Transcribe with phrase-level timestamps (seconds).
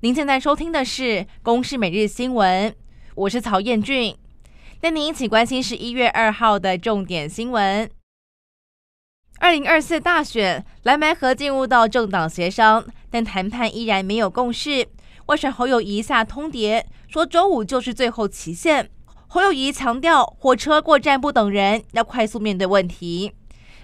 [0.00, 1.02] 您现在收听的是
[1.42, 2.70] 《公视每日新闻》，
[3.14, 4.14] 我是曹彦俊。
[4.78, 7.90] 带您一起关心十一月二号的重点新闻。
[9.38, 14.86] 二零二四大选，蓝白合进入到政党协商，但谈判依然没有共识。
[15.26, 18.90] 外传侯友宜下通牒，说周五就是最后期限。
[19.28, 23.32] 侯友宜强调，火车过站不等人，要快速面对问题。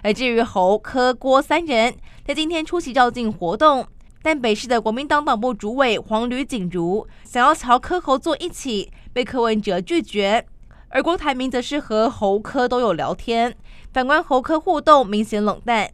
[0.02, 3.86] 而至于侯、柯、郭三人，在今天出席绕境活动。
[4.22, 10.46] 但北市的国民党党部主委黄吕锦如想要朝柯侯坐一起，被柯文哲拒绝。
[10.88, 13.56] 而郭台铭则是和侯科都有聊天，
[13.92, 15.90] 反观侯科互动明显冷淡。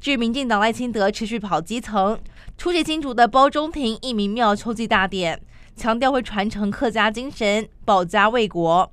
[0.00, 2.18] 至于民进党赖清德持续跑基层，
[2.58, 5.40] 出席新竹的包中庭义民庙秋季大典，
[5.76, 8.90] 强调会传承客家精神，保家卫国。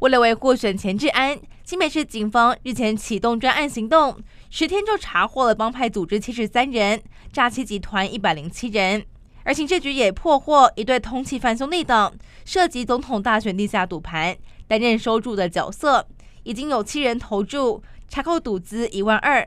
[0.00, 4.16] 为了维护选前治安，新北市警方日前启动专案行动。
[4.48, 9.04] 十天就查获了帮派组织七十三人，诈欺集团一百零七人，
[9.42, 14.36] 而刑事局也破获一对通缉犯兄弟等，涉及总统大选地下赌盘，
[14.68, 16.06] 担任收注的角色，
[16.44, 19.44] 已经有七人投注，查扣赌资一万二。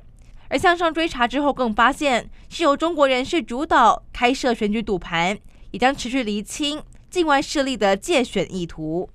[0.50, 5.40] 而向上追查之后，更发现是由中国人士主导开设选举赌盘，
[5.72, 9.10] 也将持续厘清境外势力的介选意图。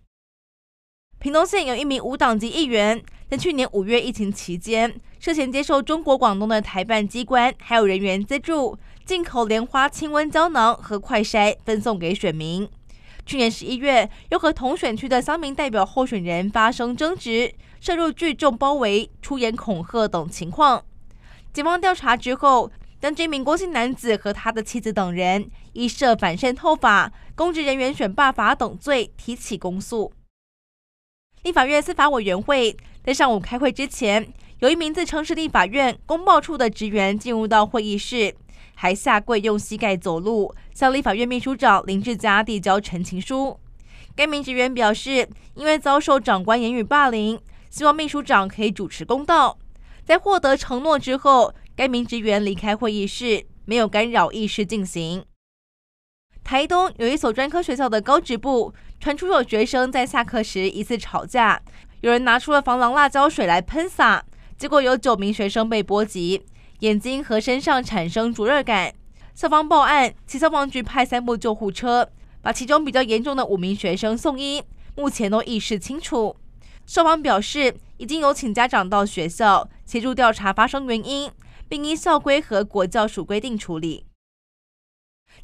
[1.27, 12.69] 屏东县有一名无党籍议员，在去年五月疫情期间，涉嫌接受中国广东的台办机关还有人员资助，进口莲花清瘟胶囊和快筛分送给选民。
[13.27, 20.85] 去年十一月，又和同选区的乡民代表候选人发生争执，涉入聚众包围、出言恐吓等情况。
[21.53, 30.13] 警方调查之后，将这名郭姓男子和他的妻子等人依涉反渗透法、公职人员选罢法等罪提起公诉。
[31.47, 34.27] 立法院司法委员会在上午开会之前，
[34.59, 38.35] 有一名自称是立法院公报处的职员进入到会议室，
[38.75, 43.61] 还下跪用膝盖走路，向立法院秘书长林志嘉递交陈情书。
[44.17, 47.39] 该名职员表示，因为遭受长官言语霸凌，
[47.71, 49.57] 希望秘书长可以主持公道。
[50.05, 55.25] 在获得承诺之后，该名职员离开会议室，没有干扰议事进行。
[56.43, 61.61] 台东有一所专科学校的高职部传出有学生在下课时疑似吵架，
[62.01, 64.25] 有人拿出了防狼辣椒水来喷洒，
[64.59, 66.43] 结果有九名学生被波及，
[66.81, 68.93] 眼睛和身上产生灼热感。
[69.35, 72.09] 校方报案，其消防局派三部救护车
[72.41, 74.63] 把其中比较严重的五名学生送医，
[74.97, 76.35] 目前都意识清楚。
[76.87, 81.31] 校方表示，已经有请家长到学校协助调查发生原因，
[81.69, 84.06] 并依校规和国教署规定处理。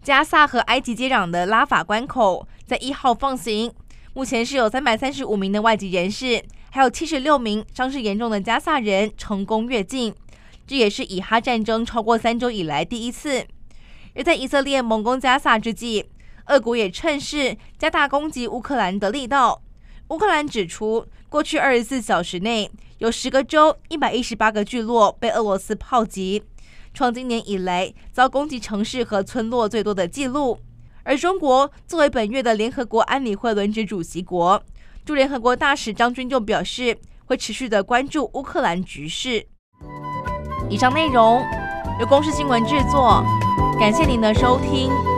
[0.00, 3.72] 加萨和埃及接壤的拉法关口在一号放行，
[4.14, 10.14] 目前是有三百三十五名的外籍人士，还有七十六名伤势严重的加萨人成功越境。
[10.66, 13.46] 这也是以哈战争超过三周以来第一次。
[14.14, 16.06] 而在以色列猛攻加萨之际，
[16.46, 19.62] 俄国也趁势加大攻击乌克兰的力道。
[20.08, 26.42] 乌克兰指出，过去二十四小时内有十个州一百一十八个聚落被俄罗斯炮击。
[26.94, 30.58] 创今年以来遭攻击城市和村落最多的记录，
[31.02, 34.62] 而中国作为本月的联合国安理会轮值主席国，
[35.04, 39.46] 驻联合国大使张军就表示会持续的关注乌克兰局势。
[40.68, 41.44] 以上内容
[42.00, 43.24] 由公视新闻制作，
[43.78, 45.11] 感谢您的收听。